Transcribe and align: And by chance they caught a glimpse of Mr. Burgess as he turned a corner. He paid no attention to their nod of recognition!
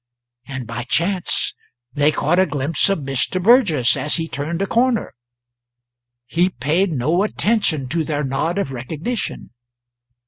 And 0.47 0.65
by 0.65 0.81
chance 0.85 1.53
they 1.93 2.11
caught 2.11 2.39
a 2.39 2.47
glimpse 2.47 2.89
of 2.89 3.01
Mr. 3.01 3.39
Burgess 3.39 3.95
as 3.95 4.15
he 4.15 4.27
turned 4.27 4.59
a 4.63 4.65
corner. 4.65 5.13
He 6.25 6.49
paid 6.49 6.91
no 6.91 7.21
attention 7.21 7.87
to 7.89 8.03
their 8.03 8.23
nod 8.23 8.57
of 8.57 8.71
recognition! 8.71 9.51